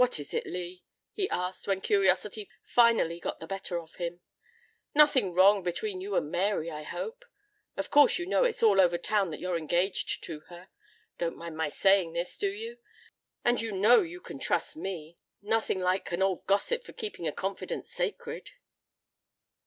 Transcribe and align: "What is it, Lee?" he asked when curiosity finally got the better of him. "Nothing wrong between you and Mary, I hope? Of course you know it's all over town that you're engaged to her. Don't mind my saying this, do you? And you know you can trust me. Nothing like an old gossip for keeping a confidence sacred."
"What 0.01 0.19
is 0.19 0.33
it, 0.33 0.47
Lee?" 0.47 0.83
he 1.13 1.29
asked 1.29 1.67
when 1.67 1.79
curiosity 1.79 2.49
finally 2.63 3.19
got 3.19 3.37
the 3.37 3.45
better 3.45 3.77
of 3.79 3.97
him. 3.97 4.21
"Nothing 4.95 5.31
wrong 5.31 5.61
between 5.61 6.01
you 6.01 6.15
and 6.15 6.31
Mary, 6.31 6.71
I 6.71 6.81
hope? 6.81 7.23
Of 7.77 7.91
course 7.91 8.17
you 8.17 8.25
know 8.25 8.43
it's 8.43 8.63
all 8.63 8.81
over 8.81 8.97
town 8.97 9.29
that 9.29 9.39
you're 9.39 9.59
engaged 9.59 10.23
to 10.23 10.39
her. 10.49 10.69
Don't 11.19 11.37
mind 11.37 11.55
my 11.55 11.69
saying 11.69 12.13
this, 12.13 12.35
do 12.35 12.49
you? 12.49 12.79
And 13.45 13.61
you 13.61 13.71
know 13.71 14.01
you 14.01 14.21
can 14.21 14.39
trust 14.39 14.75
me. 14.75 15.17
Nothing 15.39 15.79
like 15.79 16.11
an 16.11 16.23
old 16.23 16.47
gossip 16.47 16.83
for 16.83 16.93
keeping 16.93 17.27
a 17.27 17.31
confidence 17.31 17.91
sacred." 17.91 18.49